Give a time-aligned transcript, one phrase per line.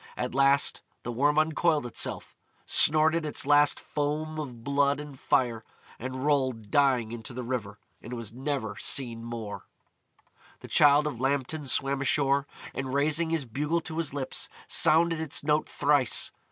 [0.17, 5.63] At last the Worm uncoiled itself, snorted its last foam of blood and fire,
[5.99, 9.67] and rolled dying into the river, and was never seen more.
[9.83, 13.99] [Illustration: The Lambton Worm] The Childe of Lambton swam ashore, and raising his bugle to
[13.99, 16.31] his lips, sounded its note thrice.